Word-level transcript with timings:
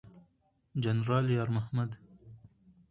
جنرال 0.83 1.27
یار 1.35 1.49
محمد 1.55 1.91